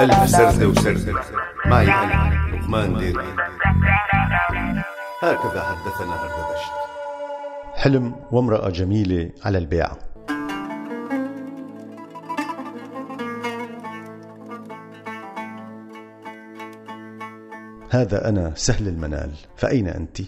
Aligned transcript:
ألف 0.00 0.30
سردة 0.30 0.68
وسردة. 0.68 1.20
معي 1.66 1.84
أنا 1.84 2.56
لقمان 2.56 2.98
ديري. 2.98 3.24
هكذا 5.22 5.62
حدثنا 5.62 6.14
هردبشت 6.14 6.72
حلم 7.74 8.14
وامرأة 8.32 8.70
جميلة 8.70 9.30
على 9.44 9.58
البيعة 9.58 9.98
هذا 17.90 18.28
أنا 18.28 18.52
سهل 18.56 18.88
المنال. 18.88 19.30
فأين 19.56 19.88
أنت؟ 19.88 20.18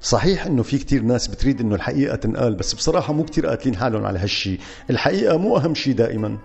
صحيح 0.00 0.46
إنه 0.46 0.62
في 0.62 0.78
كتير 0.78 1.02
ناس 1.02 1.26
بتريد 1.26 1.60
إنه 1.60 1.74
الحقيقة 1.74 2.16
تنقال 2.16 2.54
بس 2.54 2.74
بصراحة 2.74 3.12
مو 3.12 3.24
كتير 3.24 3.46
قاتلين 3.46 3.76
حالهم 3.76 4.06
على 4.06 4.18
هالشي. 4.18 4.58
الحقيقة 4.90 5.36
مو 5.36 5.56
أهم 5.56 5.74
شي 5.74 5.92
دائما. 5.92 6.38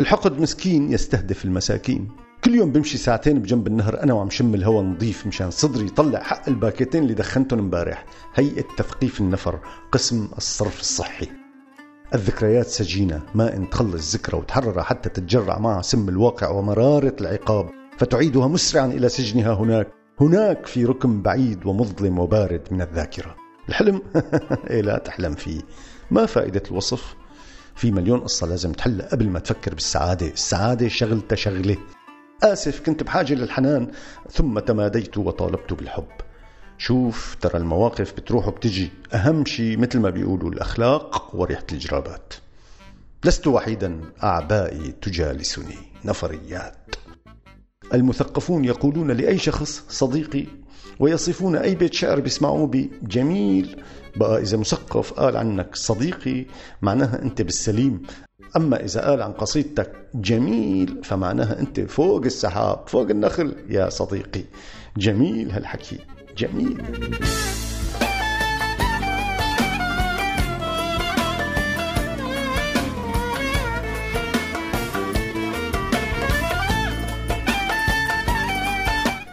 الحقد 0.00 0.40
مسكين 0.40 0.92
يستهدف 0.92 1.44
المساكين. 1.44 2.08
كل 2.44 2.54
يوم 2.54 2.72
بمشي 2.72 2.98
ساعتين 2.98 3.38
بجنب 3.38 3.66
النهر 3.66 4.02
أنا 4.02 4.14
وعم 4.14 4.30
شم 4.30 4.54
الهواء 4.54 4.84
نظيف 4.84 5.26
مشان 5.26 5.50
صدري 5.50 5.86
يطلع 5.86 6.22
حق 6.22 6.48
الباكيتين 6.48 7.02
اللي 7.02 7.14
دخنتهم 7.14 7.58
امبارح. 7.58 8.06
هيئة 8.34 8.64
تثقيف 8.76 9.20
النفر 9.20 9.60
قسم 9.92 10.28
الصرف 10.36 10.80
الصحي. 10.80 11.28
الذكريات 12.14 12.66
سجينة 12.66 13.22
ما 13.34 13.56
إن 13.56 13.70
تخلص 13.70 14.14
ذكرى 14.14 14.38
وتحرر 14.38 14.82
حتى 14.82 15.08
تتجرع 15.08 15.58
معها 15.58 15.82
سم 15.82 16.08
الواقع 16.08 16.50
ومرارة 16.50 17.16
العقاب. 17.20 17.70
فتعيدها 17.98 18.48
مسرعا 18.48 18.86
إلى 18.86 19.08
سجنها 19.08 19.54
هناك. 19.54 19.88
هناك 20.20 20.66
في 20.66 20.84
ركن 20.84 21.22
بعيد 21.22 21.66
ومظلم 21.66 22.18
وبارد 22.18 22.62
من 22.70 22.82
الذاكرة. 22.82 23.36
الحلم؟ 23.68 24.02
إيه 24.70 24.80
لا 24.80 24.98
تحلم 24.98 25.34
فيه. 25.34 25.60
ما 26.10 26.26
فائدة 26.26 26.62
الوصف؟ 26.70 27.19
في 27.80 27.90
مليون 27.90 28.20
قصة 28.20 28.46
لازم 28.46 28.72
تحلها 28.72 29.06
قبل 29.06 29.28
ما 29.28 29.38
تفكر 29.38 29.74
بالسعادة. 29.74 30.26
السعادة 30.26 30.88
شغلة 30.88 31.22
شغلة. 31.34 31.76
آسف 32.42 32.80
كنت 32.86 33.02
بحاجة 33.02 33.34
للحنان 33.34 33.90
ثم 34.30 34.58
تماديت 34.58 35.18
وطالبت 35.18 35.72
بالحب. 35.72 36.08
شوف 36.78 37.36
ترى 37.40 37.56
المواقف 37.56 38.12
بتروح 38.12 38.48
وبتجي. 38.48 38.90
أهم 39.14 39.44
شيء 39.44 39.78
مثل 39.78 39.98
ما 39.98 40.10
بيقولوا 40.10 40.50
الأخلاق 40.50 41.30
وريحة 41.34 41.66
الجرابات. 41.72 42.34
لست 43.24 43.46
وحيدا 43.46 44.00
أعبائي 44.22 44.92
تجالسني. 45.02 45.78
نفريات. 46.04 46.94
المثقفون 47.94 48.64
يقولون 48.64 49.10
لأي 49.10 49.38
شخص 49.38 49.84
صديقي 49.88 50.46
ويصفون 51.00 51.56
أي 51.56 51.74
بيت 51.74 51.94
شعر 51.94 52.20
بيسمعوه 52.20 52.66
بجميل. 52.66 53.82
بقى 54.16 54.42
إذا 54.42 54.56
مثقف 54.56 55.12
قال 55.12 55.36
عنك 55.36 55.76
صديقي 55.76 56.46
معناها 56.82 57.22
أنت 57.22 57.42
بالسليم. 57.42 58.02
أما 58.56 58.84
إذا 58.84 59.00
قال 59.00 59.22
عن 59.22 59.32
قصيدتك 59.32 59.92
جميل 60.14 61.00
فمعناها 61.04 61.60
أنت 61.60 61.80
فوق 61.80 62.24
السحاب 62.24 62.88
فوق 62.88 63.10
النخل 63.10 63.54
يا 63.68 63.88
صديقي. 63.88 64.44
جميل 64.96 65.50
هالحكي. 65.50 65.98
جميل. 66.36 66.82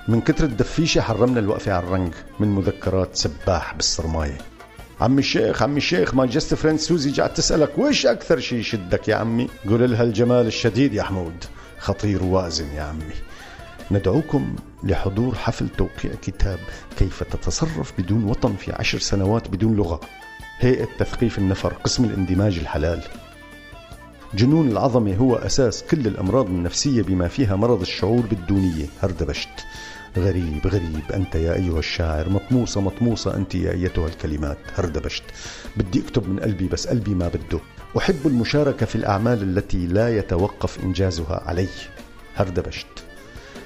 من 0.08 0.22
كتر 0.22 0.44
الدفيشة 0.44 1.02
حرمنا 1.02 1.40
الوقفة 1.40 1.74
على 1.74 1.84
الرنج 1.84 2.14
من 2.40 2.48
مذكرات 2.48 3.16
سباح 3.16 3.76
بالصرماية 3.76 4.38
عمي 5.02 5.20
الشيخ 5.20 5.64
عمي 5.64 5.78
الشيخ 5.78 6.16
ماي 6.16 6.28
جست 6.28 6.54
فريند 6.54 6.80
سوزي 6.80 7.12
جات 7.12 7.38
تسألك 7.38 7.78
وش 7.78 8.06
أكثر 8.06 8.40
شيء 8.40 8.60
يشدك 8.60 9.08
يا 9.08 9.16
عمي؟ 9.16 9.48
قول 9.70 9.92
لها 9.92 10.04
الجمال 10.04 10.48
الشديد 10.48 10.94
يا 10.94 11.04
حمود. 11.04 11.44
خطير 11.80 12.24
وازن 12.24 12.68
يا 12.76 12.82
عمي. 12.82 13.14
ندعوكم 13.92 14.56
لحضور 14.84 15.36
حفل 15.36 15.70
توقيع 15.70 16.12
كتاب 16.22 16.60
كيف 16.98 17.24
تتصرف 17.24 17.94
بدون 17.98 18.24
وطن 18.24 18.56
في 18.56 18.72
عشر 18.74 19.00
سنوات 19.00 19.50
بدون 19.50 19.76
لغة. 19.76 20.00
هيئة 20.60 20.88
تثقيف 21.00 21.38
النفر 21.38 21.74
قسم 21.74 22.06
الاندماج 22.06 22.58
الحلال. 22.58 23.04
جنون 24.34 24.72
العظمة 24.72 25.16
هو 25.16 25.36
أساس 25.36 25.84
كل 25.84 26.08
الأمراض 26.08 26.46
النفسية 26.46 27.02
بما 27.02 27.28
فيها 27.28 27.56
مرض 27.56 27.82
الشعور 27.82 28.22
بالدونية 28.22 28.86
هردبشت. 29.04 29.50
غريب 30.18 30.68
غريب. 30.68 31.12
أنت 31.14 31.36
يا 31.36 31.54
أيها 31.54 31.80
الشاعر 31.80 32.30
مطموسة 32.30 32.82
مطموسة 32.82 33.36
أنت 33.36 33.56
يا 33.56 33.72
أيتها 33.72 34.08
الكلمات. 34.08 34.58
هردبشت. 34.76 35.24
بدي 35.78 36.00
أكتب 36.00 36.30
من 36.30 36.40
قلبي 36.40 36.68
بس 36.68 36.88
قلبي 36.88 37.16
ما 37.16 37.28
بده. 37.28 37.60
أحب 37.98 38.20
المشاركة 38.26 38.86
في 38.86 38.96
الأعمال 38.96 39.44
التي 39.44 39.88
لا 39.88 40.18
يتوقف 40.18 40.84
إنجازها 40.84 41.44
علي. 41.46 41.68
هردبشت. 42.36 42.88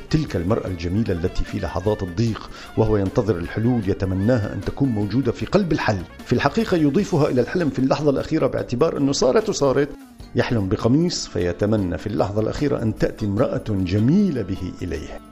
تلك 0.09 0.35
المرأة 0.35 0.67
الجميلة 0.67 1.13
التي 1.13 1.43
في 1.43 1.59
لحظات 1.59 2.03
الضيق 2.03 2.49
وهو 2.77 2.97
ينتظر 2.97 3.37
الحلول 3.37 3.89
يتمناها 3.89 4.53
أن 4.53 4.61
تكون 4.61 4.89
موجودة 4.89 5.31
في 5.31 5.45
قلب 5.45 5.71
الحل. 5.71 6.01
في 6.25 6.33
الحقيقة 6.33 6.77
يضيفها 6.77 7.29
إلى 7.29 7.41
الحلم 7.41 7.69
في 7.69 7.79
اللحظة 7.79 8.09
الأخيرة 8.09 8.47
باعتبار 8.47 8.97
أنه 8.97 9.11
صارت 9.11 9.49
وصارت. 9.49 9.89
يحلم 10.35 10.69
بقميص 10.69 11.27
فيتمنى 11.27 11.97
في 11.97 12.07
اللحظة 12.07 12.41
الأخيرة 12.41 12.81
أن 12.81 12.95
تأتي 12.95 13.25
امرأة 13.25 13.63
جميلة 13.69 14.41
به 14.41 14.71
إليه. 14.81 15.30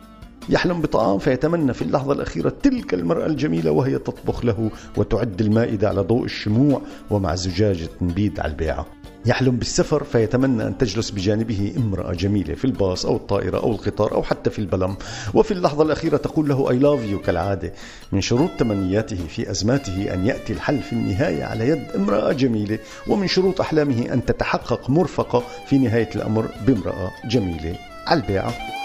يحلم 0.49 0.81
بطعام 0.81 1.19
فيتمنى 1.19 1.73
في 1.73 1.81
اللحظة 1.81 2.13
الأخيرة 2.13 2.53
تلك 2.63 2.93
المرأة 2.93 3.25
الجميلة 3.25 3.71
وهي 3.71 3.97
تطبخ 3.97 4.45
له 4.45 4.71
وتعد 4.97 5.41
المائدة 5.41 5.89
على 5.89 6.01
ضوء 6.01 6.25
الشموع 6.25 6.81
ومع 7.09 7.35
زجاجة 7.35 7.89
نبيد 8.01 8.39
على 8.39 8.51
البيعة. 8.51 8.85
يحلم 9.25 9.55
بالسفر 9.55 10.03
فيتمنى 10.03 10.67
أن 10.67 10.77
تجلس 10.77 11.09
بجانبه 11.09 11.73
امرأة 11.77 12.13
جميلة 12.13 12.53
في 12.53 12.65
الباص 12.65 13.05
أو 13.05 13.15
الطائرة 13.15 13.57
أو 13.57 13.71
القطار 13.71 14.15
أو 14.15 14.23
حتى 14.23 14.49
في 14.49 14.59
البلم. 14.59 14.95
وفي 15.33 15.51
اللحظة 15.51 15.83
الأخيرة 15.83 16.17
تقول 16.17 16.49
له 16.49 16.69
I 16.69 16.81
love 16.81 17.13
you 17.13 17.25
كالعادة. 17.25 17.73
من 18.11 18.21
شروط 18.21 18.49
تمنياته 18.57 19.27
في 19.27 19.51
أزماته 19.51 20.13
أن 20.13 20.25
يأتي 20.25 20.53
الحل 20.53 20.81
في 20.81 20.93
النهاية 20.93 21.43
على 21.43 21.67
يد 21.67 21.83
امرأة 21.95 22.33
جميلة. 22.33 22.79
ومن 23.07 23.27
شروط 23.27 23.61
أحلامه 23.61 24.13
أن 24.13 24.25
تتحقق 24.25 24.89
مرفقة 24.89 25.43
في 25.67 25.77
نهاية 25.77 26.09
الأمر 26.15 26.45
بامرأة 26.67 27.11
جميلة 27.29 27.75
على 28.07 28.21
البيعة. 28.21 28.78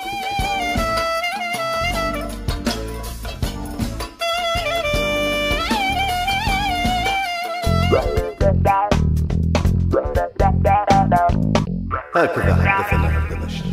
هكذا 12.16 12.54
حدثنا 12.54 13.08
هردبشت 13.08 13.64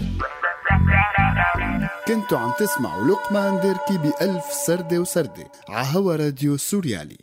كنتوا 2.08 2.38
عم 2.40 2.52
تسمعوا 2.60 3.08
لقمان 3.08 3.60
ديركي 3.60 3.98
بألف 3.98 4.46
سردة 4.46 5.00
وسردة 5.00 5.52
عهوا 5.70 6.16
راديو 6.16 6.58
سوريالي. 6.58 7.18